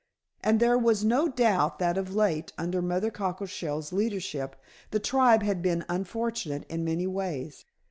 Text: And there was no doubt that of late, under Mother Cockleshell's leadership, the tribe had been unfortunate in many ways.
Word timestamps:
And 0.43 0.59
there 0.59 0.79
was 0.79 1.05
no 1.05 1.27
doubt 1.29 1.77
that 1.77 1.95
of 1.95 2.15
late, 2.15 2.51
under 2.57 2.81
Mother 2.81 3.11
Cockleshell's 3.11 3.93
leadership, 3.93 4.55
the 4.89 4.97
tribe 4.99 5.43
had 5.43 5.61
been 5.61 5.85
unfortunate 5.87 6.65
in 6.71 6.83
many 6.83 7.05
ways. 7.05 7.65